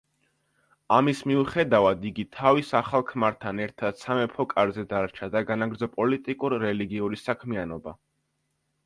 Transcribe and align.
ამის 0.95 1.19
მიუხედავად, 1.31 2.07
იგი 2.11 2.23
თავის 2.37 2.71
ახალ 2.79 3.05
ქმართან 3.11 3.61
ერთად 3.65 3.99
სამეფო 4.05 4.47
კარზე 4.55 4.87
დარჩა 4.95 5.29
და 5.37 5.45
განაგრძო 5.51 5.91
პოლიტიკურ-რელიგიური 5.99 7.21
საქმიანობა. 7.27 7.95